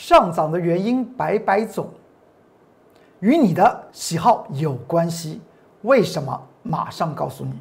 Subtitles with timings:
[0.00, 1.88] 上涨的原因百百种，
[3.18, 5.40] 与你的喜好有关系。
[5.82, 6.40] 为什么？
[6.62, 7.52] 马上告诉你。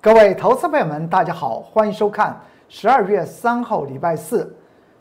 [0.00, 2.40] 各位投资朋友们，大家好，欢迎收看
[2.70, 4.56] 十二月三号礼拜四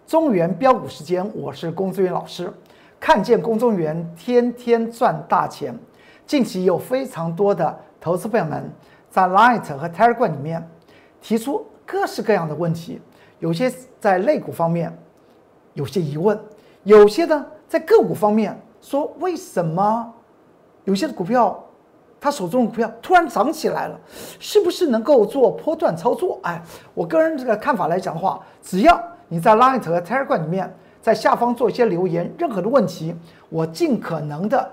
[0.06, 2.52] 中原标股时间，我是龚志远老师。
[3.00, 5.78] 看见公众员天天赚大钱，
[6.26, 8.70] 近期有非常多的投资朋友们
[9.10, 10.68] 在 Light 和 Telegram 里面
[11.22, 13.00] 提出各式各样的问题，
[13.40, 14.92] 有些在类股方面
[15.74, 16.38] 有些疑问，
[16.84, 20.12] 有些呢在个股方面说为什么
[20.84, 21.64] 有些的股票
[22.20, 24.00] 他手中的股票突然涨起来了，
[24.40, 26.40] 是不是能够做波段操作？
[26.42, 26.62] 哎，
[26.96, 30.76] 我个人这个看法来讲的话，只要你在 Light 和 Telegram 里面。
[31.08, 33.16] 在下方做一些留言，任何的问题，
[33.48, 34.70] 我尽可能的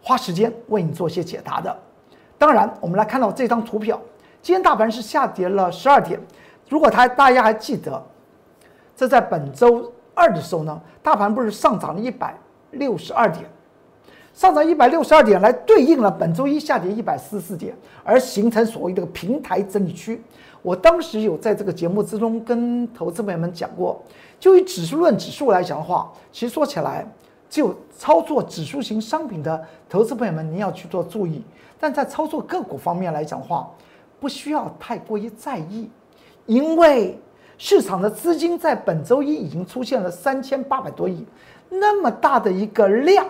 [0.00, 1.76] 花时间为你做一些解答的。
[2.38, 4.00] 当然，我们来看到这张图表，
[4.40, 6.20] 今天大盘是下跌了十二点。
[6.68, 8.00] 如果他大家还记得，
[8.94, 12.38] 这在本周二的时候呢，大盘不是上涨了一百
[12.70, 13.44] 六十二点，
[14.32, 20.22] 上涨一百六十二点来对应了本周一下跌一百四十四点，而形成所谓的平台整理区。
[20.62, 24.00] 我当时有在这个节目之中跟投资朋友们讲过。
[24.40, 27.06] 就以指数论指数来讲的话，其实说起来，
[27.48, 31.44] 就操作指数型商品的投资朋友们，您要去做注意。
[31.78, 33.70] 但在操作个股方面来讲的话，
[34.18, 35.88] 不需要太过于在意，
[36.46, 37.16] 因为
[37.56, 41.24] 市场的资金在本周一已经出现了三千八百多亿，
[41.68, 43.24] 那么大的一个量，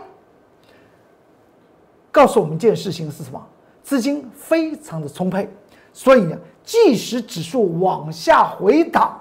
[2.11, 3.46] 告诉我们一件事情是什么？
[3.83, 5.46] 资金非常的充沛，
[5.93, 9.19] 所以呢，即使指数往下回档。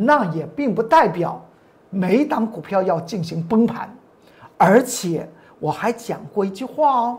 [0.00, 1.44] 那也并不代表
[1.90, 3.92] 每档股票要进行崩盘，
[4.56, 7.18] 而且我还讲过一句话哦，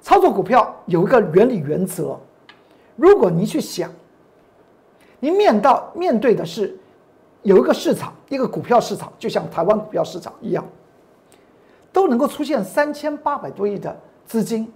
[0.00, 2.18] 操作股票有一个原理原则，
[2.96, 3.88] 如果您去想，
[5.20, 6.76] 您面到面对的是
[7.42, 10.64] 有一个市场，一个股票市场，就像台湾股票市场一样，
[11.92, 13.96] 都能够出现三千八百多亿的
[14.26, 14.72] 资金，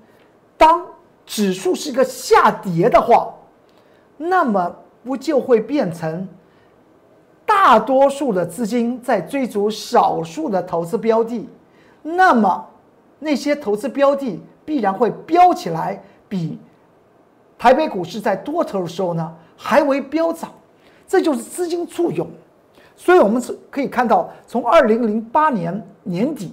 [0.56, 0.86] 当
[1.26, 3.34] 指数是一个下跌的话，
[4.16, 6.26] 那么不就会变成？
[7.44, 11.48] 大多数的资金在追逐少数的投资标的，
[12.02, 12.66] 那么
[13.20, 16.58] 那些投资标的必然会飙起来，比
[17.56, 20.50] 台北股市在多头的时候呢还为飙涨，
[21.06, 22.28] 这就是资金簇拥。
[22.96, 26.52] 所以我们是可以看到，从二零零八年年底，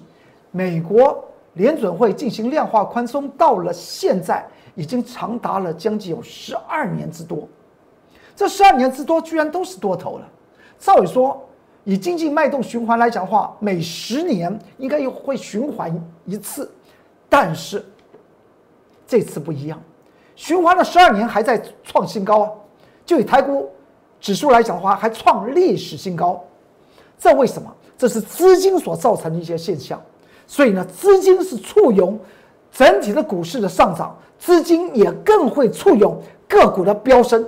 [0.51, 4.45] 美国联准会进行量化宽松，到了现在
[4.75, 7.47] 已经长达了将近有十二年之多，
[8.35, 10.27] 这十二年之多居然都是多头了。
[10.79, 11.47] 照理说，
[11.83, 15.93] 以经济脉动循环来讲的话，每十年应该又会循环
[16.25, 16.69] 一次，
[17.29, 17.85] 但是
[19.07, 19.81] 这次不一样，
[20.35, 22.51] 循环了十二年还在创新高啊！
[23.05, 23.69] 就以台股
[24.19, 26.43] 指数来讲的话，还创历史新高，
[27.17, 27.73] 这为什么？
[27.97, 30.01] 这是资金所造成的一些现象。
[30.47, 32.19] 所以呢，资金是簇拥
[32.73, 37.47] 整体的股市的上涨，资金也更会簇拥个股的飙升。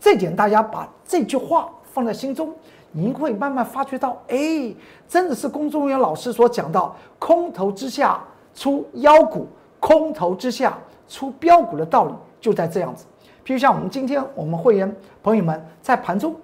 [0.00, 1.68] 这点大家把这句话。
[1.94, 2.50] 放在心中，
[2.90, 4.74] 您会慢慢发觉到，哎，
[5.06, 8.18] 真的是龚中元老师所讲到“空头之下
[8.54, 9.46] 出妖股，
[9.78, 13.04] 空头之下出标股”的道理，就在这样子。
[13.44, 16.34] 譬如像我们今天我们会员朋友们在盘中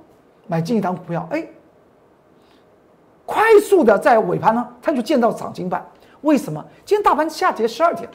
[0.47, 1.49] 买进一档股票，哎，
[3.25, 5.83] 快速的在尾盘呢，他就见到涨停板。
[6.23, 6.65] 为什么？
[6.84, 8.09] 今天大盘下跌十二点，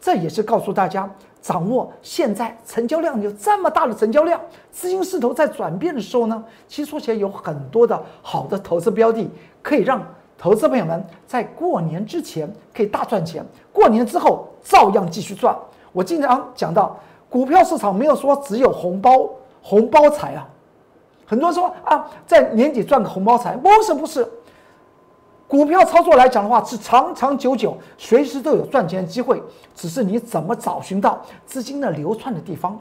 [0.00, 1.08] 这也是告诉大家。
[1.40, 4.40] 掌握现在成交量有这么大的成交量，
[4.70, 9.28] 资金势头在转变的时候呢，其实说起来有很多的好的投资标的，
[9.60, 10.00] 可以让
[10.38, 15.52] 投资朋友们在过年之前可以大赚钱，过年之后照样继续赚。
[15.90, 16.96] 我经常讲到，
[17.28, 19.28] 股票市场没有说只有红包
[19.60, 20.48] 红包财啊，
[21.26, 24.24] 很多人说啊，在年底赚个红包财，不是不是。
[25.52, 29.42] 股票操作来讲的话，是长长久久，随时都有赚钱的机会，
[29.74, 32.80] 只是你怎么找寻到资金的流窜的地方。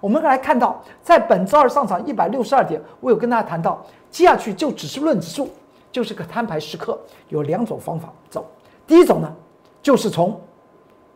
[0.00, 3.80] 我们来看到，在本周二上涨一百六十二点，我有跟大家谈到，
[4.10, 5.50] 接下去就只是论指数，
[5.92, 6.98] 就是个摊牌时刻，
[7.28, 8.44] 有两种方法走。
[8.88, 9.32] 第一种呢，
[9.80, 10.36] 就是从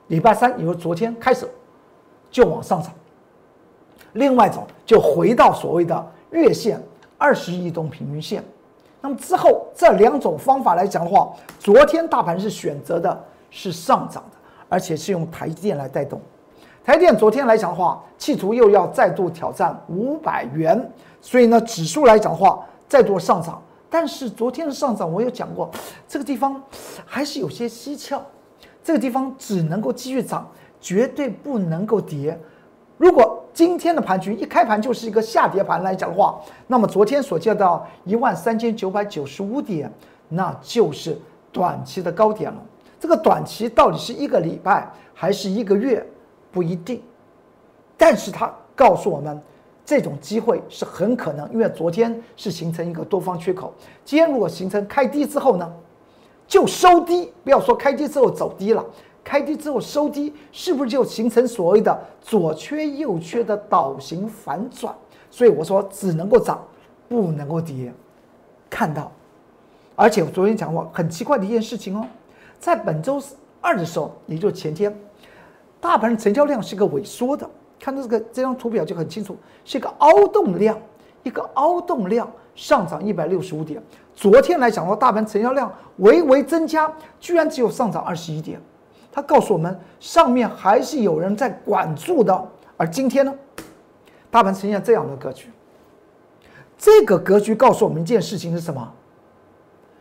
[0.07, 1.45] 礼拜三，也就是昨天开始
[2.31, 2.93] 就往上涨；
[4.13, 6.81] 另外一种就回到所谓的月线
[7.19, 8.45] 二十移动平均线。
[9.05, 16.19] 那么之后这两种方法来讲的话，昨天大盘是选择的是上涨的，而且是用台积电来带动。
[16.83, 20.91] 台电昨天来讲的话，企图又要再度挑战五百元，
[21.21, 23.61] 所以呢，指数来讲的话再度上涨。
[23.91, 25.71] 但是昨天的上涨，我有讲过，
[26.09, 26.63] 这个地方
[27.05, 28.23] 还是有些蹊跷。
[28.83, 30.51] 这个地方只能够继续涨，
[30.81, 32.41] 绝对不能够跌。
[32.97, 39.93] 如果今天的盘局一开盘就是一个下跌盘来讲的话，那么昨天所见到一万三千九百九十五点，
[40.29, 41.19] 那就是
[41.53, 42.63] 短期的高点了。
[43.01, 46.05] 这个短期到底是一个礼拜还是一个月，
[46.51, 47.03] 不一定。
[47.97, 49.41] 但是它告诉我们，
[49.85, 53.73] 这种机会是很可能，因为昨天是形成一个多方缺口，
[54.05, 55.73] 今天如果形成开低之后呢，
[56.47, 58.85] 就收低，不要说开低之后走低了。
[59.25, 64.95] 开低之后收低，是不是就形成所谓的左缺右缺的倒形反转？
[65.31, 66.63] 所以我说只能够涨，
[67.09, 67.93] 不能够跌。
[68.69, 69.11] 看到，
[69.97, 72.07] 而且我昨天讲过很奇怪的一件事情哦，
[72.59, 73.21] 在本周
[73.61, 74.95] 二的时候，也就是前天，
[75.81, 77.49] 大盘成交量是个萎缩的。
[77.81, 80.79] 看到这个这张图表就很清楚，是一个凹动量，
[81.23, 83.83] 一个凹动量上涨一百六十五点。
[84.15, 88.61] 昨天来讲的话，大盘成交量微微增加，居然只有上涨二十一点。
[89.15, 92.49] 他告诉我们，上面还是有人在管住的。
[92.77, 93.33] 而今天呢，
[94.29, 95.53] 大盘呈现这样的格局。
[96.77, 98.93] 这个格局告诉我们一件事情是什么？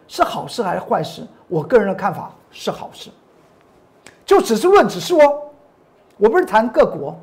[0.08, 1.28] 是好事还是坏事？
[1.48, 3.12] 我个人的看法是好事。
[4.26, 5.44] 就只是论指数哦，
[6.18, 7.14] 我不是谈个股，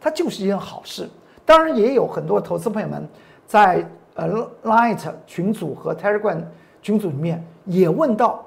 [0.00, 1.08] 它就是一件好事。
[1.44, 3.08] 当然，也有很多投资朋友们
[3.46, 6.42] 在呃 Light 群组和 Telegram
[6.82, 8.44] 群组里面也问到。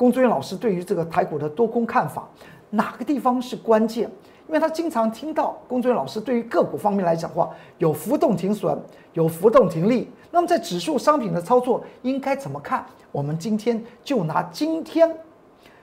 [0.00, 2.26] 龚尊元老师对于这个台股的多空看法，
[2.70, 4.10] 哪个地方是关键？
[4.48, 8.74] 因为他经常听到龚尊元老师对于个股方面来讲话，有浮动停损，
[9.12, 10.10] 有浮动停利。
[10.30, 12.82] 那么在指数商品的操作应该怎么看？
[13.12, 15.14] 我们今天就拿今天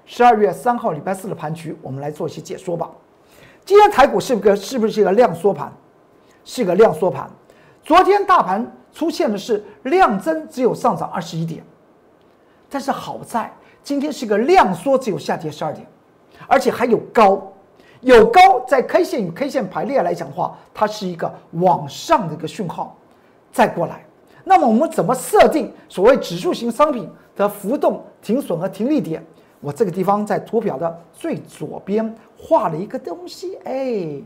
[0.08, 2.90] 十二月三号礼拜四的盘局，我们来做一些解说吧。
[3.66, 5.72] 今天台股是不是是不是一个量缩盘？
[6.44, 7.30] 是一个量缩盘。
[7.84, 11.64] 昨天大盘出现的是量增，只有上涨二十一点，
[12.68, 13.54] 但是好在。
[13.88, 15.88] 今天是个量缩，只有下跌十二点，
[16.46, 17.42] 而且还有高，
[18.02, 22.98] 有高在 K 线与 K 线排列来讲的话，它是一个往上的一个讯号，
[23.50, 24.04] 再过来，
[24.44, 29.26] 那么我们怎么设定所谓指数型商品的浮动停损和停利点？
[29.62, 34.22] 我这个地方在图表的最左边画了一个东西，哎，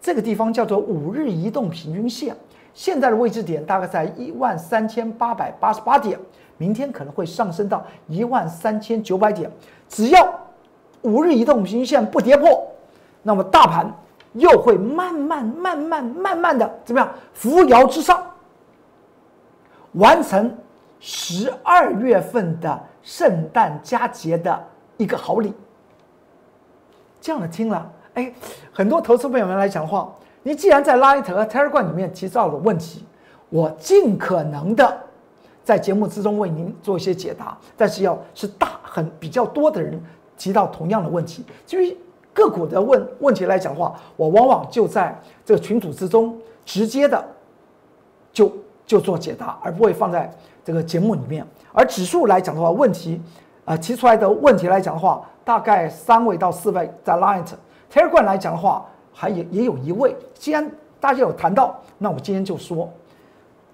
[0.00, 2.32] 这个地方叫做五日移动平均线，
[2.74, 6.16] 现在的位置点大概在一万三千八百八十八点。
[6.58, 9.50] 明天可能会上升到一万三千九百点，
[9.88, 10.28] 只要
[11.02, 12.66] 五日移动平均线不跌破，
[13.22, 13.90] 那么大盘
[14.32, 18.20] 又会慢慢、慢慢、慢慢的怎么样扶摇直上，
[19.92, 20.52] 完成
[20.98, 24.60] 十二月份的圣诞佳节的
[24.96, 25.54] 一个好礼。
[27.20, 28.32] 这样的听了，哎，
[28.72, 30.12] 很多投资朋友们来讲话，
[30.42, 33.06] 你既然在 Light 和 Telegram 里面提到了问题，
[33.48, 35.04] 我尽可能的。
[35.68, 40.02] 在节目之中为您做一些解答，但是要是大很比较多的人
[40.34, 41.94] 提到同样的问题，至于
[42.32, 46.34] 个股的问问题来讲的话，我往往就在这个群组之中
[46.64, 47.22] 直接的
[48.32, 48.50] 就
[48.86, 50.34] 就做解答，而不会放在
[50.64, 51.46] 这个节目里面。
[51.74, 53.20] 而指数来讲的话，问题
[53.66, 57.44] 啊提出来的问题来讲的话，大概三位到四位在 Light
[57.92, 60.16] Telegram 来讲的话，还也也有一位。
[60.32, 60.66] 既然
[60.98, 62.90] 大家有谈到，那我今天就说。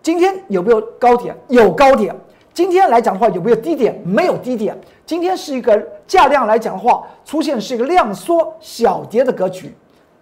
[0.05, 1.35] 今天有没有高点？
[1.49, 2.15] 有高点。
[2.53, 3.99] 今天来讲的话，有没有低点？
[4.05, 4.79] 没有低点。
[5.07, 9.75] 今天是一个价量来讲的话，出现是一个量缩小跌的格局。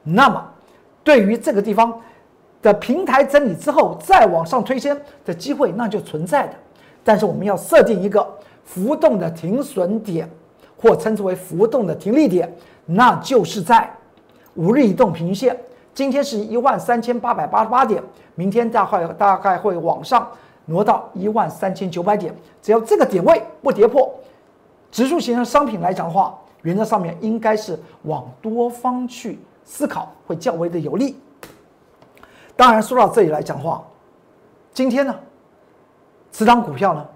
[0.05, 0.49] 那么，
[1.03, 2.01] 对于这个地方
[2.63, 6.55] 的平台整理之后再往上推升的机会，那就存在的。
[7.03, 8.25] 但是我们要设定一个
[8.65, 10.31] 浮动的停损点，
[10.81, 12.49] 或称之为浮动的停利点，
[12.87, 13.91] 那就是在
[14.55, 15.59] 五日移动平均线。
[15.95, 18.03] 今天是一万三千八百八十八点，
[18.35, 20.27] 明天大概大概会往上
[20.65, 22.35] 挪到一万三千九百点。
[22.63, 24.11] 只要这个点位不跌破，
[24.91, 31.15] 指数型的商品来讲的话，原则上面应该是往多方去思考，会较为的有利。
[32.57, 33.85] 当然说到这里来讲话，
[34.73, 35.15] 今天呢，
[36.31, 37.07] 此档股票呢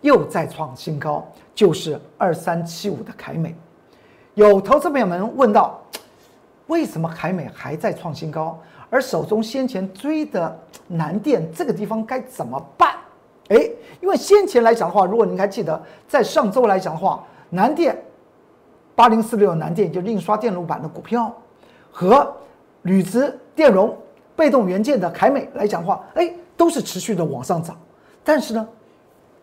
[0.00, 1.22] 又再创新高，
[1.54, 3.54] 就是二三七五的凯美。
[4.32, 5.78] 有投资朋友们问到。
[6.66, 8.58] 为什么凯美还在创新高？
[8.90, 10.56] 而手中先前追的
[10.86, 12.94] 南电这个地方该怎么办？
[13.48, 13.68] 哎，
[14.00, 18.00] 因为先前来讲的话，如果您还记得，在上周来讲的话，南电
[18.94, 21.34] 八零四六南电就印刷电路板的股票
[21.90, 22.32] 和
[22.82, 23.96] 铝质电容
[24.36, 27.76] 被动元件的凯美来讲的话，哎，都是持续的往上涨。
[28.22, 28.68] 但是呢，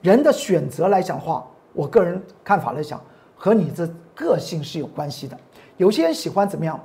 [0.01, 2.99] 人的选择来讲的话，我个人看法来讲，
[3.35, 5.37] 和你这个性是有关系的。
[5.77, 6.79] 有些人喜欢怎么样？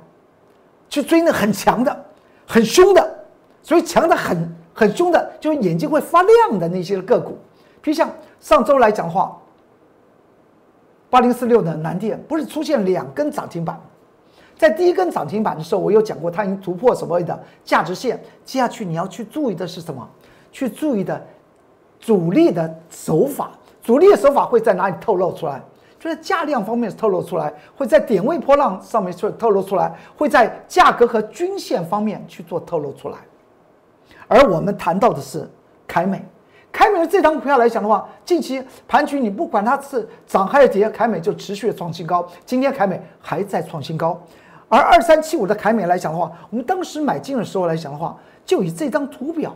[0.89, 2.05] 去追那很强的、
[2.47, 3.25] 很凶的，
[3.61, 7.37] 所以强的很、很凶的，就是眼睛会发亮的那些个股。
[7.81, 9.37] 比如像上周来讲的话，
[11.09, 13.79] 八零四六的南电不是出现两根涨停板？
[14.57, 18.21] 在第一根涨停板的时候，我有讲过，它已经突破所谓的价值线。
[18.43, 20.07] 接下去你要去注意的是什么？
[20.51, 21.23] 去注意的
[21.99, 23.51] 主力的手法，
[23.83, 25.61] 主力的手法会在哪里透露出来？
[25.99, 33.17] 就在价量方面透露出来，会在点位波浪上面去透露出来，会在价格和均线方面去做透露出来。
[34.27, 35.49] 而我们谈到的是
[35.87, 36.23] 凯美，
[36.71, 42.27] 凯美的这张股票来讲的话，近期盘局你不管它是涨还是跌，凯美就持续创新高。
[42.45, 44.21] 今天凯美还在创新高。
[44.69, 49.55] 而二三七五的凯美来讲的话，我们当时买进的时候来讲的话，就以这张图表，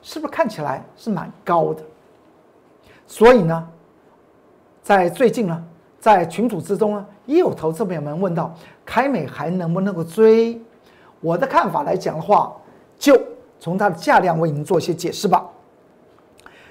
[0.00, 1.82] 是不是看起来是蛮高的？
[3.06, 3.68] 所以呢，
[4.88, 5.64] 在最近呢，
[6.00, 8.54] 在群组之中呢，也有投资朋友们问到
[8.86, 10.58] 凯美还能不能够追？
[11.20, 12.56] 我的看法来讲的话，
[12.98, 13.14] 就
[13.60, 15.46] 从它的价量为您做一些解释吧。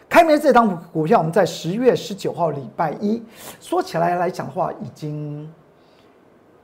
[0.10, 3.22] 凯美这张股票，我们在十月十九号礼拜一
[3.62, 5.48] 说起来来讲的话，已经。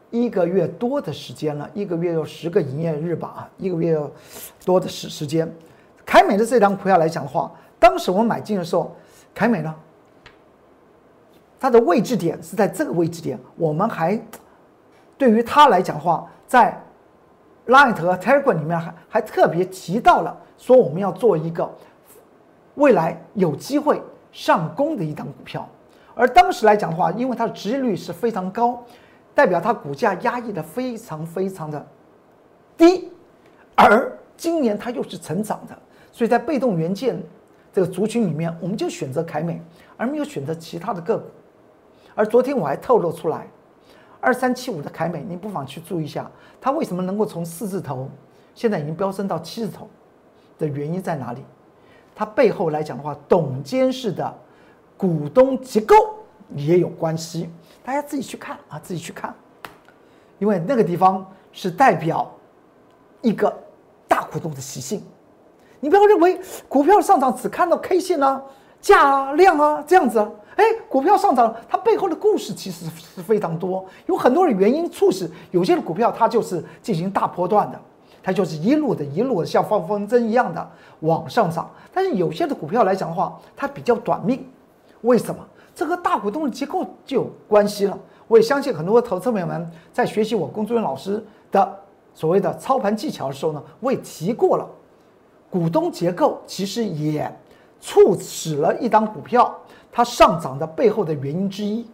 [0.10, 3.95] 一个月多的时间了，一个月有十个营业日吧啊，一个月
[4.65, 5.48] 多的时时间。
[6.03, 8.95] 凯美的这张股票来讲的话，当时我买进的时候，
[9.36, 9.72] 凯美呢，
[11.63, 13.39] 它的位置点是在这个位置点。
[13.55, 14.22] 我们还
[15.17, 16.77] 对于它来讲的话，在
[17.67, 21.74] Light 和 Telegram 里面还还特别提到了，说我们要做一个
[22.75, 24.01] 未来有机会
[24.34, 25.65] 上攻的一档股票。
[26.13, 28.84] 而当时来讲的话，因为它的值率是非常高。
[29.34, 31.88] 代表它股价压抑的非常非常的
[32.75, 33.10] 低，
[33.74, 35.74] 而今年它又是成长的，
[36.12, 37.17] 所以在被动元件
[37.72, 39.62] 这个族群里面，我们就选择凯美，
[39.96, 41.24] 而没有选择其他的个股。
[42.15, 43.48] 而昨天我还透露出来，
[44.20, 46.29] 二三七五的凯美，你不妨去注意一下，
[46.62, 48.10] 它为什么能够从四字头
[48.53, 49.88] 现在已经飙升到七字头
[50.58, 51.43] 的原因在哪里？
[52.15, 54.34] 它背后来讲的话，董监事的
[54.96, 55.96] 股东结构
[56.55, 57.50] 也有关系。
[57.84, 59.34] 大家自己去看啊，自己去看，
[60.38, 62.32] 因为那个地方是代表
[63.22, 63.51] 一个
[64.08, 65.03] 大股东的习性。
[65.79, 66.39] 你不要认为
[66.70, 68.41] 股票上涨只看到 K 线啊、
[68.79, 77.79] 价啊、量啊这样子，哎，股票上涨它背后的故事其实是非常多，有很多的原因促使有些的股票它就是进行大波段的，
[78.22, 81.69] 它就是一路的一路的像放风筝一样的往上涨。
[81.93, 84.45] 但是有些的股票来讲的话，它比较短命，
[85.01, 85.45] 为什么？
[85.75, 87.98] 这和大股东的结构就有关系了。
[88.27, 91.79] 我也相信很多投资朋友们在学习我龚志远老师的
[92.13, 94.67] 所谓的操盘技巧的时候呢，我也提过了，
[95.50, 97.29] 股东结构其实也
[97.81, 99.53] 促使了一档股票
[99.93, 101.88] 它上涨的背后的原因之一。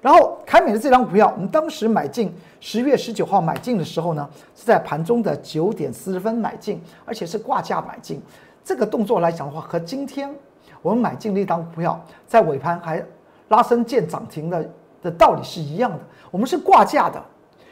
[0.00, 8.20] 然后凯美的这张股票，我们当时买进十月十九号买进的时候呢，是在盘中的九点四十分买进，而且是挂价买进。
[8.64, 10.34] 这个动作来讲的话，和今天。
[10.80, 13.04] 我们买进那档股票，在尾盘还
[13.48, 14.70] 拉升见涨停的
[15.02, 15.98] 的道理是一样的。
[16.30, 17.20] 我们是挂价的，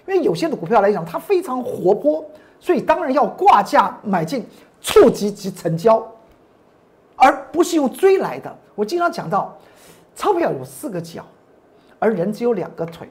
[0.09, 2.25] 因为有些的股票来讲，它非常活泼，
[2.59, 4.45] 所以当然要挂价买进，
[4.81, 6.05] 触及及成交，
[7.17, 8.57] 而不是用追来的。
[8.75, 9.57] 我经常讲到，
[10.15, 11.25] 钞票有四个脚，
[11.99, 13.09] 而人只有两个腿，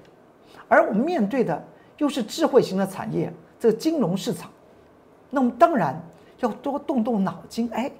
[0.67, 1.61] 而我们面对的
[1.97, 4.49] 又是智慧型的产业，这个金融市场，
[5.29, 6.01] 那么当然
[6.39, 7.91] 要多动动脑筋，哎，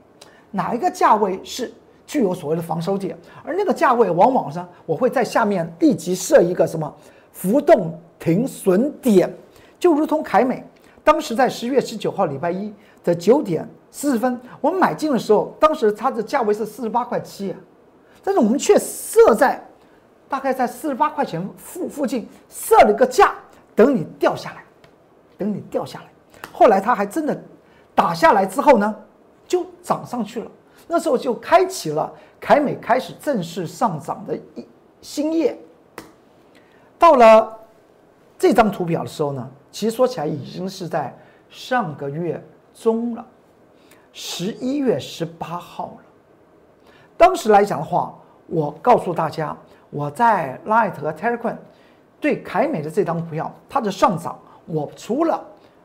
[0.52, 1.74] 哪一个价位是？
[2.08, 6.96] 具有所谓的防守点，而那个价位往往呢，我会在下面立即设一个什么
[7.32, 9.28] 浮动停损点，
[9.80, 10.64] 就如同凯美
[11.04, 12.72] 当时在十月十九号礼拜一
[13.06, 17.56] 的九点四十分，我们买进的时候，当时它的价位是四十八块七，
[18.22, 19.64] 但是我们却设在
[20.28, 23.36] 大概在四十八块钱附附近设了个价，
[23.76, 24.64] 等你掉下来，
[25.38, 26.06] 等你掉下来，
[26.52, 27.40] 后来它还真的
[27.94, 28.94] 打下来之后呢，
[29.48, 30.52] 就涨上去了。
[30.88, 34.68] 那时候就开启了凯美开始正式上涨的一
[35.02, 35.58] 新页。
[36.98, 37.58] 到了
[38.38, 41.16] 这张图表的时候呢，其实说起来已经是在
[41.50, 42.44] 上个月
[42.76, 43.26] 中了，
[44.14, 46.04] 十一月十八号了。
[47.18, 48.14] 当时来讲的话，
[48.46, 49.58] 我告诉大家，
[49.90, 51.56] 我在 Light 和 Telegram
[52.20, 55.44] 对凯美的这张股票它的上涨，我除了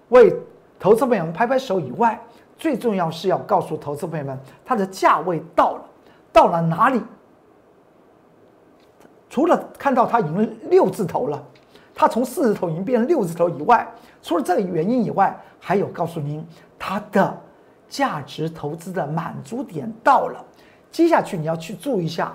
[0.09, 0.37] 为
[0.79, 2.21] 投资朋友们拍拍手以外，
[2.59, 5.85] 最重要是要告诉投资朋友们，它的价位到了，
[6.33, 7.01] 到了哪里？
[9.29, 11.41] 除了看到它已经六字头了，
[11.95, 13.87] 它从四字头已经变成六字头以外，
[14.23, 16.47] 除了这个原因以外，还有告诉您
[16.79, 17.39] 它的
[17.89, 20.45] 价值投资的满足点到了。
[20.91, 22.35] 接下去你要去注意一下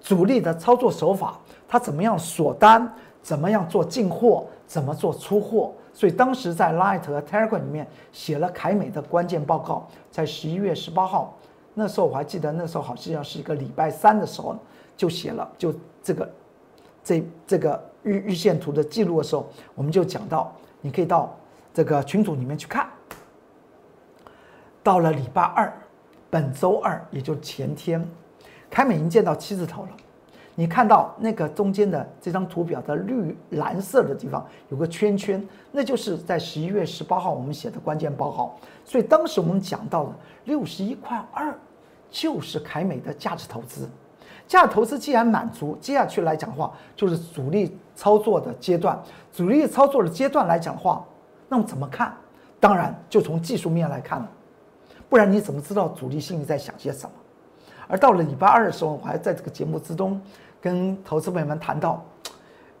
[0.00, 1.38] 主力的操作手法，
[1.68, 2.90] 它怎么样锁单，
[3.22, 5.72] 怎么样做进货，怎么做出货。
[5.92, 11.36] 所以当时在 Light 和 Telegram 里面写了凯美的关键报告，在十一月十八号，
[11.74, 14.56] 那时候我还记得，那时候好像是一个礼拜三的时候，
[14.96, 16.30] 就写了就这个
[17.02, 21.36] 这这个日日线图的记录的时候，我们就讲到，你可以到
[21.72, 22.88] 这个群组里面去看。
[24.82, 25.72] 到了礼拜二，
[26.30, 28.02] 本周二，也就前天，
[28.70, 29.88] 凯美已经见到七字头了。
[30.54, 38.54] 你看到那个中间的这张图表的绿蓝色的地方有个圈圈，那就是在十一月十八号我们写的关键报告。
[38.84, 40.12] 所以当时我们讲到的
[40.44, 41.54] 六十一块二，
[42.10, 43.88] 就是凯美的价值投资。
[44.46, 48.98] 价值投资既然满足，接下去来讲的话，就是主力操作的阶段。
[49.32, 51.04] 主力操作的阶段来讲的话，
[51.48, 52.14] 那么怎么看？
[52.58, 54.28] 当然就从技术面来看了。
[55.08, 57.12] 不然你怎么知道主力心里在想些什么？
[57.88, 60.20] 而到了礼拜二的时候，我还在这个节目之中
[60.60, 62.04] 跟投资朋友们谈到，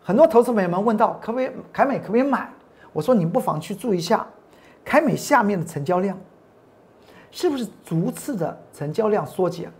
[0.02, 2.48] 很多投资朋友们问到可不可以凯美可不可以买？
[2.92, 4.26] 我说你不妨去注意一下
[4.84, 6.16] 凯美下面的成交量，
[7.30, 9.70] 是不是逐次的成交量缩减，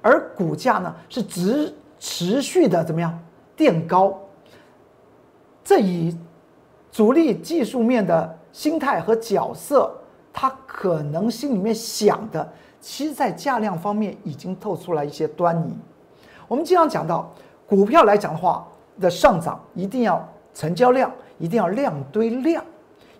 [0.00, 3.18] 而股价呢是持持续的怎么样
[3.56, 4.18] 垫高？
[5.64, 6.16] 这以
[6.90, 9.90] 主力技术面的心态和角色。
[10.32, 15.76] 他可能心里面想的，其实，在价量方面已经透出来一些端倪。
[16.46, 17.28] 我们经常讲到，
[17.66, 18.64] 股票来讲的话
[19.00, 20.24] 的上涨，一定要
[20.54, 22.64] 成交量，一定要量堆量，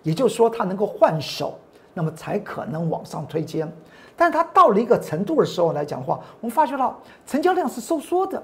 [0.03, 1.59] 也就是说，它能够换手，
[1.93, 3.69] 那么才可能往上推荐。
[4.15, 8.41] 但是它到了一个程度的时候来讲的话，我们发觉到成交量是收缩的，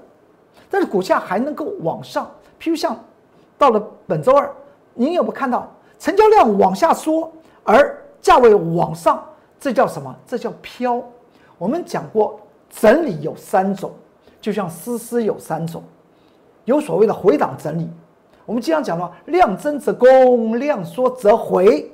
[0.68, 2.30] 但是股价还能够往上。
[2.60, 2.94] 譬如像
[3.58, 4.50] 到了本周二，
[4.94, 7.30] 您有没有看到成交量往下缩，
[7.64, 9.22] 而价位往上，
[9.58, 10.14] 这叫什么？
[10.26, 11.02] 这叫飘。
[11.58, 13.90] 我们讲过，整理有三种，
[14.40, 15.82] 就像丝丝有三种，
[16.64, 17.90] 有所谓的回档整理。
[18.46, 21.90] 我们经常讲到，量增则攻，量缩则回。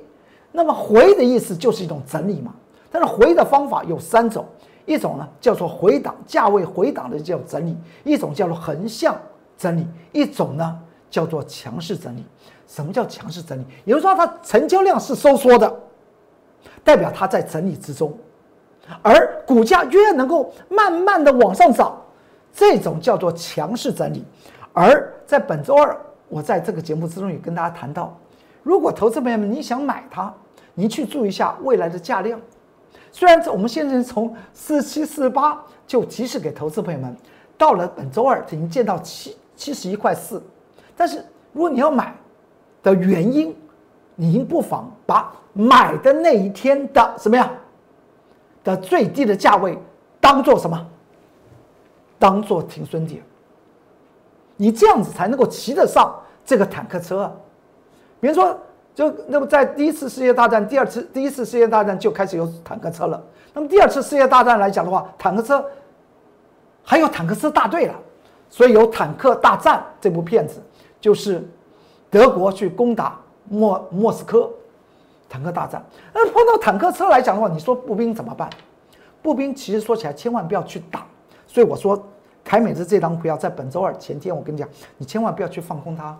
[0.51, 2.53] 那么回的意思就是一种整理嘛。
[2.91, 4.45] 但是回的方法有三种，
[4.85, 9.17] 一种呢叫做回档，价位回档的叫整理；一种叫做横向
[9.57, 12.25] 整理；一种呢叫做强势整理。
[12.67, 13.65] 什么叫强势整理？
[13.85, 15.73] 也就是说，它成交量是收缩的。
[16.83, 18.15] 代表它在整理之中，
[19.01, 21.99] 而股价越能够慢慢的往上涨，
[22.53, 24.23] 这种叫做强势整理。
[24.71, 28.15] 而在本周二，我在这个节目之中也跟大家谈到，
[28.61, 30.31] 如果投资朋友们你想买它，
[30.73, 32.39] 你去注意一下未来的价量。
[33.11, 37.15] 虽然我们现在从四七四八就提示给投资朋友们，
[37.57, 40.41] 到了本周二已经见到七七十一块四，
[40.95, 42.15] 但是如果你要买
[42.83, 43.55] 的原因，
[44.15, 45.31] 你应不妨把。
[45.57, 47.49] 买的那一天的什么呀？
[48.61, 49.79] 的最低的价位
[50.19, 50.85] 当做什么？
[52.19, 53.23] 当做停损点。
[54.57, 56.13] 你这样子才能够骑得上
[56.45, 57.33] 这个坦克车。
[58.19, 58.59] 比如说，
[58.93, 63.23] 就那么在第一次世界大战、第二次第一次世界大战就开始有坦克车了。
[63.53, 65.65] 那么第二次世界大战来讲的话，坦克车
[66.83, 67.95] 还有坦克车大队了，
[68.49, 70.61] 所以有《坦克大战》这部片子，
[70.99, 71.47] 就是
[72.09, 74.49] 德国去攻打莫莫斯科。
[75.27, 78.47] 坦克大战，那碰到坦克车来讲的话，你说步兵怎么办？
[79.21, 81.05] 步兵其实说起来，千万不要去打。
[81.47, 82.01] 所以我说，
[82.43, 86.15] 凯美的这张股票在本周二前天，我跟你讲，你千万不要去放空它，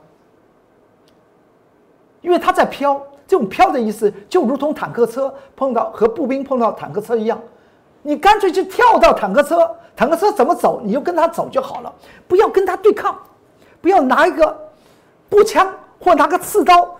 [2.21, 3.01] 因为它在飘。
[3.27, 7.41] 这种飘的意思，就如同坦克车碰到和步兵碰到坦克车一样，
[8.01, 11.93] 你干脆就跳到坦克车，坦克车怎么走，你就跟他走就好了，
[12.27, 13.17] 不要跟他对抗，
[13.81, 14.55] 不要拿一个
[15.29, 15.67] 步枪
[15.99, 16.95] 或拿个刺刀。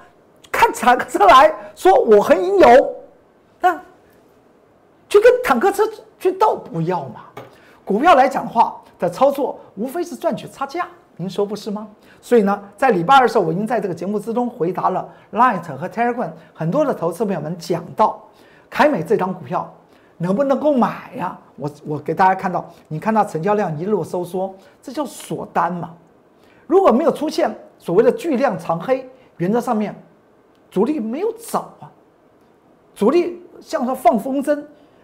[0.51, 2.95] 看坦克车来说我很英勇，
[3.59, 3.77] 那
[5.09, 5.83] 去跟坦克车
[6.17, 7.25] 去斗不要嘛？
[7.83, 11.85] 股票来讲的话的操作无非是赚取差价，您说不是吗？
[12.21, 18.23] 所以呢，在礼拜二的时候，我已经在这个节目之中回答了 Light 和 Telegram 很多的投资朋友们讲到
[18.69, 19.71] 凯美这张股票
[20.17, 21.37] 能不能够买呀？
[21.57, 25.93] 我我给大家看到，你看到成交量一路收缩，这叫锁单嘛？
[26.65, 27.53] 如果没有出现
[27.85, 29.93] 所谓的巨量长黑，原则上面。
[30.71, 31.85] 主力没有走啊，
[32.95, 34.59] 主力像说放风筝，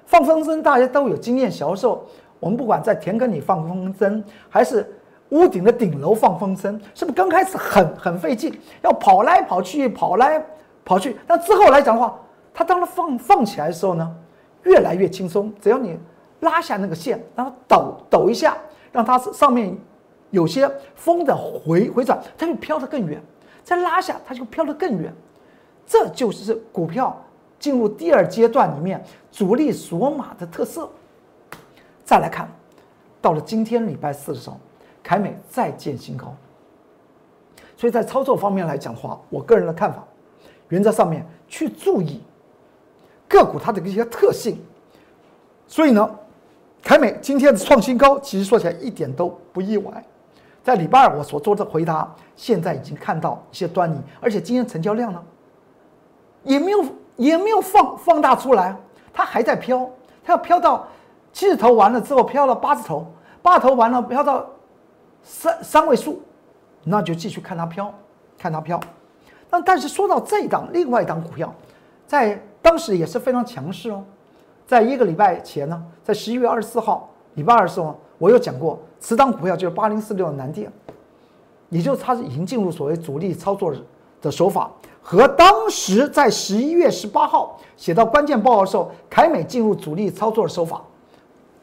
[0.07, 2.03] 放风筝大家都有经验销售。
[2.39, 4.91] 我们不管在田埂里放风筝，还是
[5.29, 10.43] 屋顶的顶楼放风筝，是不是刚开始很很费劲，要跑来跑去，跑来
[10.83, 11.15] 跑去？
[11.27, 12.19] 但之后来讲的话，
[12.51, 14.11] 它当它放放起来的时候呢，
[14.63, 15.53] 越来越轻松。
[15.61, 15.99] 只要你
[16.39, 18.57] 拉下那个线，然后抖抖一下，
[18.91, 19.77] 让它上面
[20.31, 23.21] 有些风的回回转，它就飘得更远。
[23.63, 25.13] 再拉下，它就飘得更远。
[25.85, 27.15] 这就是股票
[27.59, 30.89] 进入第二阶段里面主力锁码的特色。
[32.03, 32.49] 再来看，
[33.21, 34.57] 到了今天礼拜四的时候，
[35.03, 36.33] 凯美再见新高。
[37.77, 40.03] 所以在操作方面来讲的话，我个人的看法，
[40.69, 42.21] 原则上面去注意
[43.27, 44.59] 个股它的一些特性。
[45.67, 46.09] 所以呢，
[46.81, 50.03] 凯美今天的创新高，其实说起来一点都不意外。
[50.63, 55.21] 在礼拜二我所做的回答，现在已经看到一些端倪，而且今天成交量呢，
[56.43, 58.75] 也没有也没有放放大出来，
[59.11, 59.89] 它还在飘，
[60.23, 60.87] 它要飘到
[61.33, 63.05] 七十头完了之后，飘到八字头，
[63.41, 64.45] 八头完了飘到
[65.23, 66.21] 三三位数，
[66.83, 67.91] 那就继续看它飘，
[68.37, 68.79] 看它飘。
[69.49, 71.53] 那但是说到这一档另外一档股票，
[72.05, 74.03] 在当时也是非常强势哦，
[74.67, 78.79] 在一个礼拜前呢，在十一月二十四号礼拜二的时候，我有讲过。
[78.99, 80.71] 此档股票就是八零四六的南电，
[81.69, 83.73] 也就是它是已经进入所谓主力操作
[84.21, 84.69] 的手法，
[85.01, 90.83] 和当时在十一月十八号写到关键报告的时候，凯美进入主力操作的手法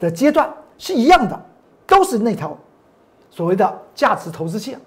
[0.01, 1.41] 的阶段是一样的，
[1.87, 2.57] 都是那条
[3.31, 4.81] 所谓的价值投资线，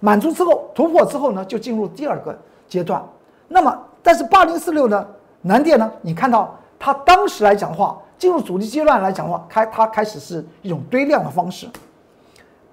[0.00, 2.34] 满足之后突破之后呢，就进入第二个
[2.66, 3.06] 阶段。
[3.48, 5.06] 那么，但是八零四六的
[5.42, 7.98] 南电呢，你看到它当时来讲的话。
[8.22, 11.68] 进入主力阶段来讲的话，开它开始是一种堆量的方式。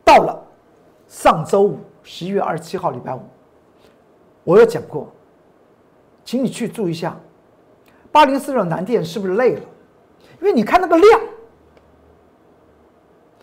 [0.06, 0.40] 到了
[1.08, 3.22] 上周五，十一月二十七号，礼拜五，
[4.44, 5.12] 我有讲过，
[6.24, 7.18] 请你去注意一下，
[8.12, 9.62] 八零四六南电是不是累了？
[10.40, 11.20] 因为你看那个量，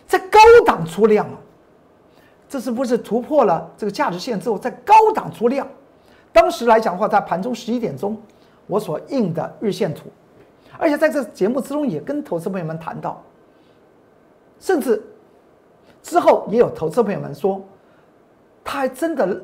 [0.05, 1.35] 在高档出量啊，
[2.47, 5.67] 这是不是突破了这个价值线之后，在高档出量？
[6.31, 8.17] 当时来讲的话，在盘中十一点钟，
[8.65, 10.03] 我所印的日线图。
[10.77, 13.21] 而且在这节目之中也跟投资朋友们谈到，
[14.59, 15.01] 甚至
[16.01, 17.61] 之后也有投资朋友们说，
[18.63, 19.43] 他还真的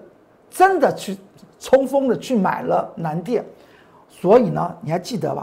[0.49, 1.17] 真的去
[1.59, 3.43] 冲锋的去买了南电，
[4.09, 5.41] 所以呢，你还记得吧？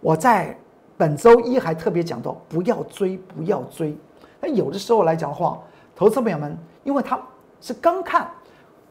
[0.00, 0.56] 我在
[0.96, 3.96] 本周一还特别讲到，不要追，不要追。
[4.40, 5.60] 那有的时候来讲的话，
[5.94, 7.20] 投资朋友们，因为他
[7.60, 8.22] 是刚看《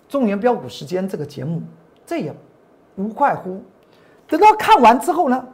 [0.10, 1.62] 中原标股时间》这个节目，
[2.06, 2.34] 这也
[2.96, 3.62] 无怪乎，
[4.28, 5.48] 等到看完之后呢？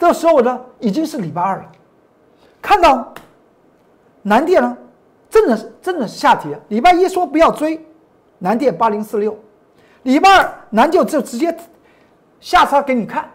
[0.00, 1.70] 这时候呢，已经是礼拜二了，
[2.62, 3.12] 看到
[4.22, 4.74] 南电呢，
[5.28, 6.58] 真的是真的是下跌。
[6.68, 7.78] 礼拜一说不要追，
[8.38, 9.38] 南电八零四六，
[10.04, 11.54] 礼拜二南就就直接
[12.40, 13.28] 下杀给你看。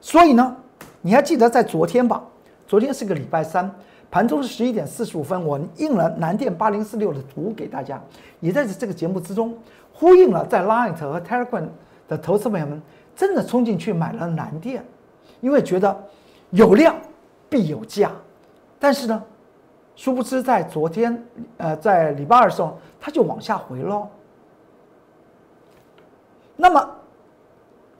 [0.00, 0.56] 所以呢，
[1.00, 2.20] 你还记得在昨天吧？
[2.66, 3.72] 昨天是个礼拜三，
[4.10, 8.02] 盘中是十一点四十五分，我印了南电八零四六的图给大家，
[8.40, 9.56] 也在这这个节目之中
[9.92, 11.68] 呼应了，在 Line 和 Telegram
[12.08, 12.82] 的投资朋友们
[13.14, 14.84] 真的冲进去买了南电。
[15.42, 15.94] 因为觉得
[16.50, 16.96] 有量
[17.50, 18.10] 必有价，
[18.78, 19.22] 但是呢，
[19.96, 21.22] 殊不知在昨天，
[21.58, 24.08] 呃，在礼拜二的时候，它就往下回了。
[26.56, 26.90] 那么，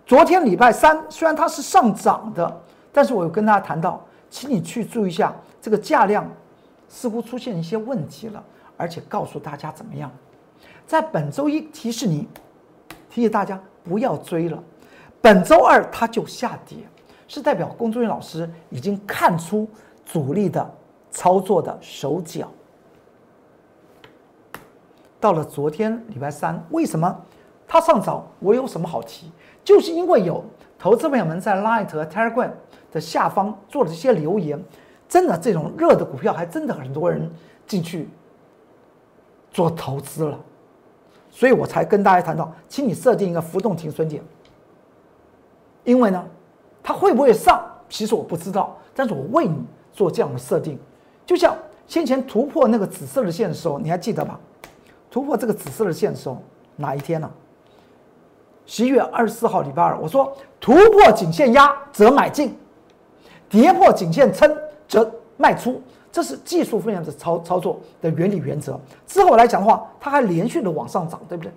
[0.06, 2.60] 昨天礼拜三虽然它是上涨的，
[2.92, 4.00] 但是我有跟大家谈到，
[4.30, 6.30] 请你去注意一下，这个价量
[6.88, 8.42] 似乎出现一些问题了，
[8.76, 10.08] 而且告诉大家怎么样，
[10.86, 12.28] 在本周一提示你，
[13.10, 14.62] 提醒大家不要追了，
[15.20, 16.78] 本周二它就下跌。
[17.34, 19.66] 是代表工作人员老师已经看出
[20.04, 20.70] 主力的
[21.10, 22.46] 操作的手脚。
[25.18, 27.24] 到了昨天礼拜三，为什么
[27.66, 28.22] 它上涨？
[28.38, 29.32] 我有什么好提？
[29.64, 30.44] 就是因为有
[30.78, 32.50] 投资朋友们在 Light 和 Telegram
[32.92, 34.62] 的下方做了一些留言，
[35.08, 37.32] 真的这种热的股票还真的很多人
[37.66, 38.10] 进去
[39.50, 40.38] 做投资了，
[41.30, 44.22] 所以我才跟大家谈到，请你设定一个浮动停损点，
[45.84, 46.22] 因为呢。
[46.82, 47.62] 它会不会上？
[47.88, 49.54] 其实我不知道，但是我为你
[49.92, 50.78] 做这样的设定，
[51.26, 51.54] 就像
[51.86, 54.40] 先前突破那个紫色的线的时候，你还记得吧？
[55.10, 56.42] 突破这个紫色的线的时候，
[56.76, 57.30] 哪一天呢？
[58.64, 62.56] 十一月二十四号，礼拜二，我说突破颈线压则买进，
[63.50, 64.56] 跌破颈线撑
[64.88, 68.80] 则卖出，这是技术分析的操操作的原理原则。
[69.06, 71.52] 之后来讲的话，它还连续的往上涨，对不对？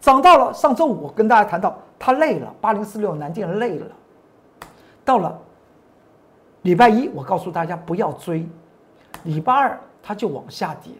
[0.00, 3.86] 涨到了上周五，我跟大家谈到它累了，八零四六南电累了。
[5.04, 5.40] 到了
[6.62, 8.46] 礼拜一，我告诉大家不要追，
[9.24, 10.92] 礼拜二它就往下跌。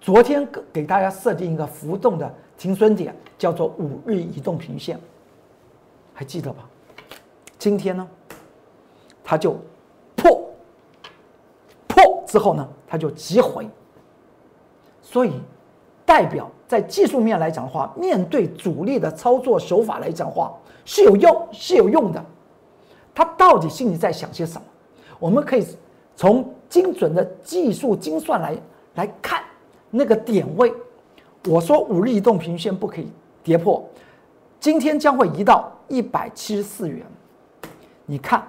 [0.00, 4.98] 昨天给给大家设定一个浮动的停损点，叫做五日移动平线，
[6.12, 6.68] 还记得吧？
[7.58, 8.08] 今天呢，
[9.22, 9.56] 它就
[10.16, 10.50] 破
[11.86, 13.68] 破之后呢，它就急回。
[15.00, 15.40] 所以
[16.04, 20.52] 代表在技术面来讲的话，面对主力的操作手法来讲的话，
[20.84, 22.24] 是有用是有用的。
[23.14, 24.62] 他到底心里在想些什么？
[25.18, 25.66] 我们可以
[26.16, 28.56] 从精准的技术精算来
[28.94, 29.42] 来看
[29.90, 30.72] 那个点位。
[31.48, 33.08] 我说五日移动平均线不可以
[33.42, 33.84] 跌破，
[34.60, 37.04] 今天将会移到一百七十四元。
[38.06, 38.46] 你看，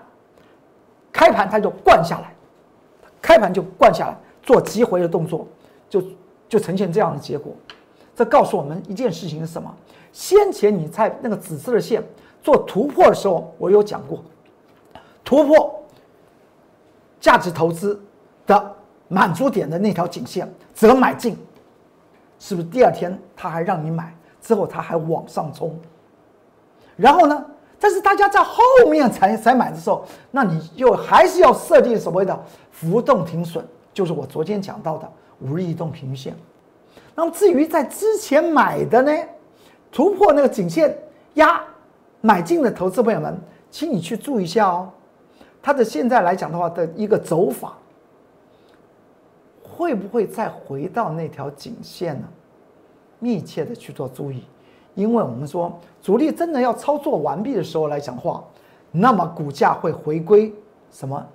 [1.12, 2.34] 开盘它就灌下来，
[3.22, 5.48] 开盘就灌下来，做急回的动作，
[5.90, 6.04] 就
[6.48, 7.54] 就呈现这样的结果。
[8.16, 9.76] 这告诉我们一件事情是什么？
[10.12, 12.04] 先前你在那个紫色的线
[12.42, 14.24] 做突破的时候，我有讲过。
[15.24, 15.84] 突破
[17.20, 18.02] 价值投资
[18.46, 18.76] 的
[19.08, 21.38] 满足点的那条颈线，则买进。
[22.40, 25.80] 是不是第二天他还让你买，之后他还往上冲？
[26.96, 27.46] 然后呢？
[27.80, 36.34] 但是大家在后面才才买的时候，那你就还是要设定所谓的浮动停损，就是我昨天讲到的五日移动平均线。
[37.14, 39.12] 那么至于在之前买的呢，
[39.92, 40.98] 突破那个颈线
[41.34, 41.62] 压
[42.22, 43.38] 买进的投资朋友们，
[43.70, 44.90] 请你去注意一下哦，
[45.64, 47.78] 它的现在来讲的话的一个走法，
[49.64, 52.28] 会不会再回到那条颈线呢？
[53.20, 54.44] 密切的去做注意。
[54.94, 58.44] 因为我们说主力真的要操作完毕的时候来讲话，
[58.92, 60.54] 那么股价会回归
[60.92, 61.26] 什么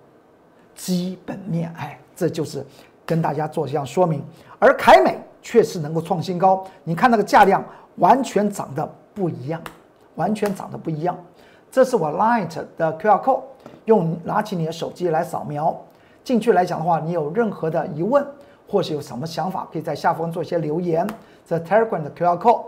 [0.75, 1.73] 基本面？
[1.77, 2.64] 哎，这就是
[3.07, 4.23] 跟大家做这样说明。
[4.59, 7.64] 而凯美确实能够创新高，你看那个价量
[7.97, 9.61] 完全涨得不一样，
[10.14, 11.19] 完全涨得不一样。
[11.71, 13.43] 这是我 Light 的 QR code，
[13.88, 15.74] 用拿起你的手机来扫描
[16.22, 18.24] 进去来讲的话，你有任何的疑问
[18.68, 21.07] 或是有什么想法，可以在下方做一些留言。
[21.46, 22.62] 这 Telegram 的 QR code。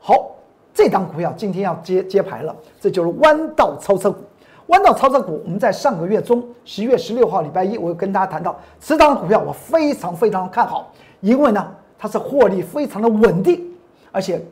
[0.00, 0.32] 好，
[0.74, 4.18] 这档股票今天要接接牌了，这就是弯道超车股。
[4.66, 13.64] 弯道超车股，我们在上个月中，十一月十六号礼拜一，我有跟大家谈到，此档股票我非常非常看好，因为呢，它是获利非常的稳定，
[14.10, 14.44] 而且，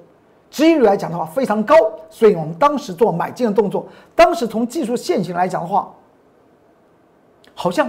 [0.50, 1.74] 值益率来讲的话非常高，
[2.10, 3.86] 所以我们当时做买进的动作。
[4.14, 5.94] 当时从技术线型来讲的话，
[7.54, 7.88] 好像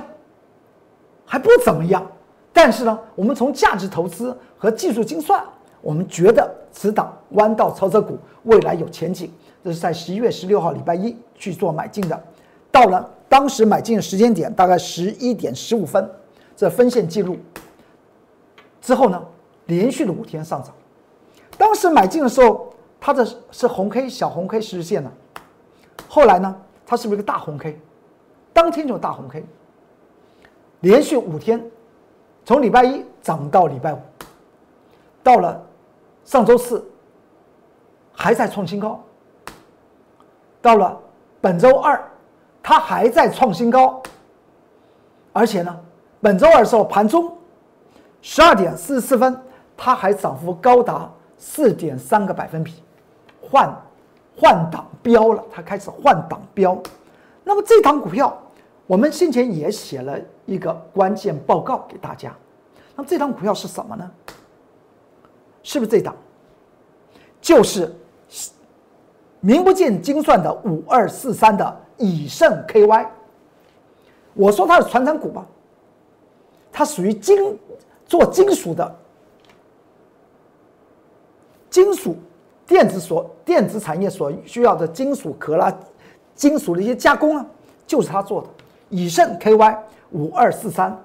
[1.26, 2.06] 还不怎么样，
[2.54, 5.44] 但是呢，我们从价值投资和技术精算。
[5.82, 12.24] 我们觉得此档弯道超车股未来有前景，这是在十一月十六号礼拜一去做买进的，
[12.72, 16.08] 到了当时买进的时间点大概十一点十五分，
[16.56, 17.36] 这分线记录
[18.80, 19.20] 之后呢，
[19.66, 20.72] 连续的五天上涨。
[21.62, 25.12] 当时买进的时候，它的是红 K 小红 K 十日线呢，
[26.10, 27.80] 后来呢，它是不是一个大红 K？
[28.52, 29.46] 当天就大红 K，
[30.80, 31.64] 连续五天，
[32.44, 34.00] 从礼拜一涨到礼拜五，
[35.22, 35.62] 到了。
[36.24, 36.84] 上周四
[38.12, 39.04] 还在创新高，
[40.62, 40.98] 到了
[41.42, 42.02] 本周二，
[42.64, 44.02] 它还在创新高，
[45.32, 45.80] 而且呢，
[46.22, 47.36] 本周二的时候盘中
[48.22, 49.40] 十二点四十四分，
[49.78, 51.08] 它还涨幅高达
[51.42, 52.76] 四点三个百分比，
[53.42, 53.68] 换
[54.38, 56.80] 换挡标了，它开始换挡标。
[57.44, 58.40] 那么这档股票，
[58.86, 62.32] 我们先前也写了一个关键报告给大家。
[62.96, 64.10] 那么这档股票是什么呢？
[65.64, 66.16] 是不是这档？
[67.42, 67.92] 就是
[69.40, 73.08] 名不见经传的五二四三的以盛 KY。
[74.36, 75.46] 我说它是传承股吧，
[76.72, 77.60] 它属于金
[78.06, 78.96] 做金属的，
[81.72, 82.16] 金属
[82.68, 85.76] 电子所电子产业所需要的金属壳啦，
[86.36, 87.46] 金属的一些加工啊，
[87.88, 88.48] 就是他做的
[88.90, 89.78] 以盛 KY
[90.12, 90.96] 五二四三。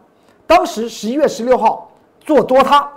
[0.47, 2.93] 当时十一月十六号做多它。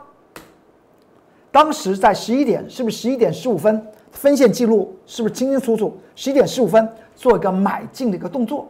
[1.52, 3.88] 当时在十一点，是不是十一点十五分？
[4.12, 5.98] 分线记录是不是清清楚楚？
[6.16, 8.68] 十一点十五分做一个买进的一个动作，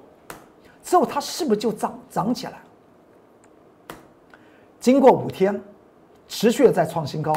[0.83, 2.53] 之后它是不是就涨涨起来？
[4.79, 5.61] 经过五天，
[6.27, 7.33] 持续的在创新高，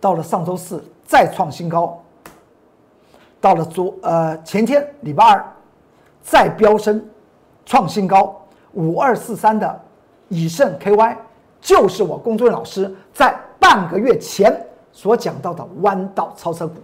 [0.00, 2.00] 到了上周四再创新高，
[3.40, 5.52] 到了昨呃前天礼拜二
[6.22, 7.04] 再飙升
[7.64, 8.40] 创新高，
[8.72, 9.80] 五二四三的
[10.28, 11.16] 以盛 KY。
[11.60, 16.76] 就是我工作人员老师在半个月前所讲到的弯道超车股，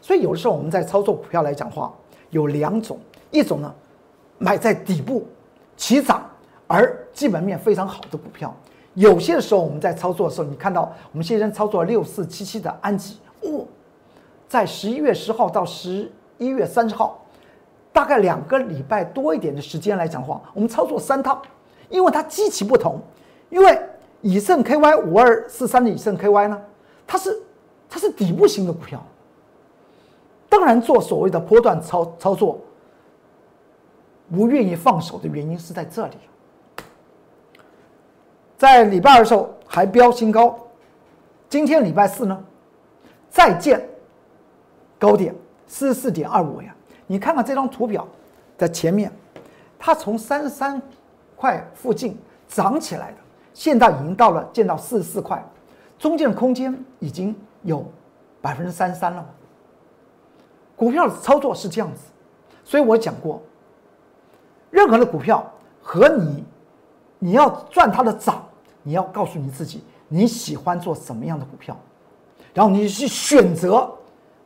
[0.00, 1.92] 所以有的时候我们在操作股票来讲话，
[2.30, 2.98] 有两种，
[3.30, 3.72] 一种呢，
[4.38, 5.26] 买在底部
[5.76, 6.22] 起涨
[6.66, 8.56] 而基本面非常好的股票，
[8.94, 13.66] 有些时候我们在操作的时候，你看到我们现在操作六四七七的安吉哦，
[14.48, 17.24] 在十一月十号到十一月三十号，
[17.92, 21.40] 大概两个礼拜多一点的时间来讲话，我们操作三套，
[21.88, 23.00] 因为它极其不同，
[23.50, 23.78] 因为。
[24.24, 26.62] 以盛 KY 五二四三的以盛 KY 呢，
[27.08, 27.36] 它是
[27.90, 29.04] 它是底部型的股票，
[30.48, 32.60] 当然做所谓的波段操操作，
[34.30, 36.14] 不愿意放手的原因是在这里。
[38.62, 40.56] 在礼拜二的时候还飙新高，
[41.48, 42.44] 今天礼拜四呢，
[43.28, 43.84] 再见
[45.00, 45.34] 高点
[45.66, 46.72] 四十四点二五呀，
[47.08, 48.06] 你看看这张图表
[48.56, 49.10] 的前面，
[49.80, 50.80] 它从三十三
[51.34, 53.16] 块附近涨起来的。
[53.52, 55.44] 现在已经到了见到四十四块，
[55.98, 57.84] 中间的空间已经有
[58.40, 59.26] 百分之三十三了。
[60.76, 62.02] 股票的操作是这样子，
[62.62, 63.42] 所以我讲过，
[64.70, 66.44] 任何的股票和你，
[67.18, 68.40] 你要赚它的涨，
[68.82, 71.76] 你要告诉你自己你喜欢做什么样的股票，
[72.54, 73.90] 然后你去选择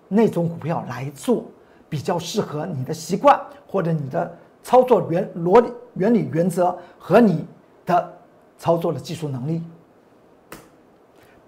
[0.09, 1.44] 那种股票来做，
[1.88, 7.44] 比较适合你的习惯或者你的操作原逻原理原则和你
[7.85, 8.12] 的。
[8.59, 9.62] 操作的技术能力。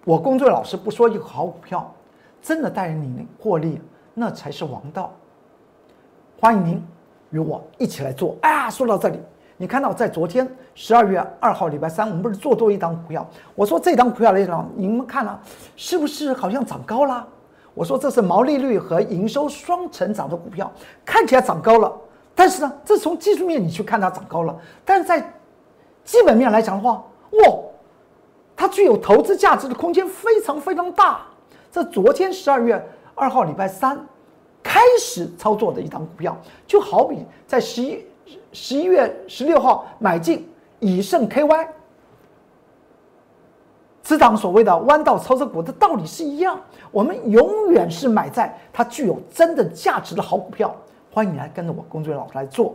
[0.05, 1.90] 我工作老师不说一个好股票，
[2.42, 3.81] 真的带领你获利，
[4.12, 5.11] 那才是王道。
[6.38, 6.87] 欢迎您
[7.31, 8.37] 与我一起来做。
[8.42, 9.18] 啊，说到这里，
[9.60, 13.28] 你看到在昨天十二月二号礼拜三，我们不是做多一档股票？
[13.56, 15.38] 我说这档股票来讲，你们看了
[15.74, 17.26] 是不是好像涨高了？
[17.74, 20.72] 我说这是毛利率和营收双成长的股票，
[21.04, 21.92] 看起来涨高了。
[22.36, 25.20] 但是呢，这从技术面你去看它涨高了，但是在
[26.04, 26.92] 基本面来讲的话，
[27.32, 27.54] 哇，
[28.56, 31.22] 它具有投资价值的空间非常非常大。
[31.72, 32.80] 这昨天十二月
[33.16, 33.98] 二号礼拜三
[34.62, 38.04] 开始操作的一档股票，就好比在十一
[38.52, 40.48] 十一月十六号买进
[40.80, 41.68] 以盛 KY，
[44.02, 46.58] 此档所谓的弯道超车股的道理是一样，
[46.90, 50.74] 我们永远是买在它具有真的价值的好股票。
[51.12, 52.74] 欢迎你来跟着我工作人员老师来做。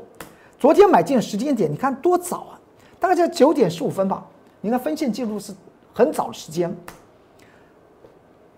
[0.60, 2.60] 昨天买进的时间点，你看多早啊？
[3.00, 4.26] 大概在九点十五分吧。
[4.62, 5.54] 你看分线记录是
[5.94, 6.74] 很早的时间。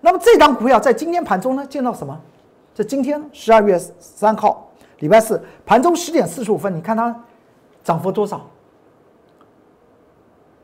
[0.02, 2.20] 那么这张股票在今天盘中呢，见到什么？
[2.74, 4.65] 这今天十二月三号，
[5.06, 7.16] 礼拜四盘中十点四十五分，你看它
[7.84, 8.42] 涨幅多少？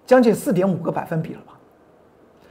[0.04, 1.54] 将近四点五个百分比了吧？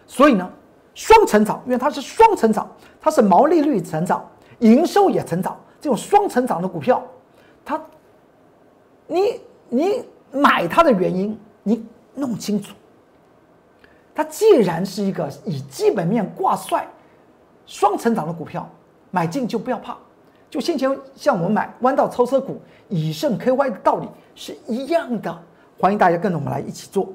[0.07, 0.48] 所以呢，
[0.94, 4.24] 双成长，因为它是双成长，它是毛利率成长，
[4.61, 5.59] 营收也成长。
[5.81, 7.03] 这种双成长的股票，
[7.64, 7.83] 它，
[9.09, 12.72] 你你买它的原因，你弄清楚。
[14.14, 16.87] 它既然是一个以基本面挂帅、
[17.66, 18.70] 双成长的股票，
[19.11, 19.96] 买进就不要怕。
[20.50, 25.42] 就先前像我们买弯道超车股、以盛 KY 的道理是一样的。
[25.78, 27.08] 欢迎大家跟着我们来一起做。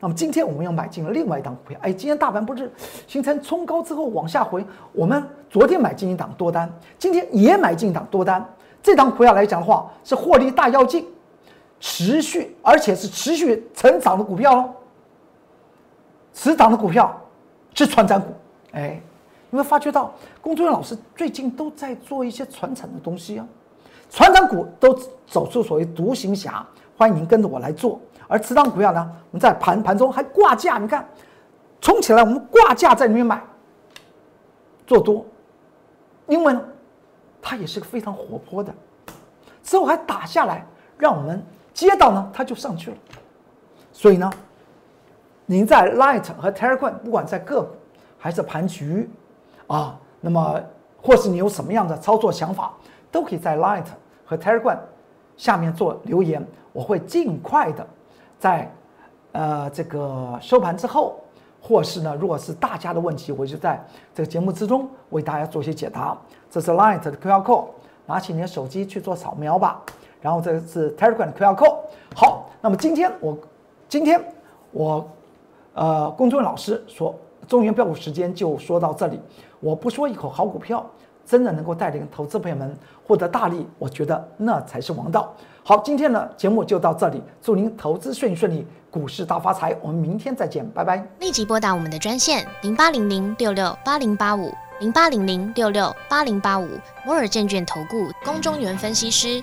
[0.00, 2.70] 那么今天我们要买进了另外一档股票，哎，今天大盘不是
[3.06, 8.44] 形成冲高之后往下回，我们昨天买进一档多单，今天也买进一档多单。
[8.82, 11.06] 这档股票来讲的话，是获利大要进，
[11.78, 14.70] 持续而且是持续成长的股票喽。
[16.32, 17.14] 此档的股票
[17.74, 18.28] 是传产股，
[18.72, 19.00] 哎，
[19.50, 23.46] 有没有发觉到龚作人老师最近都在做一些传产的东西啊？
[24.08, 26.64] 传产股都走出所谓独行侠，
[26.96, 28.00] 欢迎您跟着我来做。
[28.28, 31.04] 而此档股票呢，我们在盘盘中还挂价，你看
[31.80, 33.42] 冲起来，我们挂价在里面买，
[34.86, 35.26] 做多，
[36.28, 36.62] 因为呢，
[37.42, 38.72] 它也是个非常活泼的，
[39.64, 40.64] 之后还打下来，
[40.96, 42.96] 让我们接到呢，它就上去了。
[43.92, 44.30] 所以呢，
[45.44, 47.70] 您在 Light 和 Telegram，不管在个股
[48.16, 49.10] 还是盘局
[49.70, 50.60] 啊，那么
[51.00, 52.72] 或是你有什么样的操作想法，
[53.12, 53.84] 都可以在 Light
[54.26, 54.76] 和 Telegram
[55.36, 57.86] 下面做留言，我会尽快的。
[58.36, 58.68] 在，
[59.30, 61.20] 呃，这个收盘之后，
[61.62, 63.80] 或是呢，如果是大家的问题，我就在
[64.12, 66.18] 这个节目之中为大家做些解答。
[66.50, 67.66] 这是 Light 的 QR code，
[68.06, 69.80] 拿起你的手机去做扫描吧。
[70.20, 71.76] 然后这是 Telegram 的 QR code。
[72.16, 73.38] 好，那么今天我，
[73.88, 74.20] 今天
[74.72, 75.08] 我，
[75.74, 77.14] 呃，公众老师说
[77.50, 79.20] 中原标股时间就说到这里。
[79.58, 80.88] 我不说一口好股票，
[81.26, 85.34] 真的能够带领投资朋友们获得大利，我觉得那才是王道。
[85.64, 89.76] 好，今天的节目就到这里，祝您投资顺顺利，股市大发财。
[89.82, 91.04] 我们明天再见，拜拜。
[91.18, 96.68] 立即拨打我们的专线零八零零六六八零八五零八零零六六八零八五
[97.04, 99.42] 摩尔证券投顾龚中原分析师。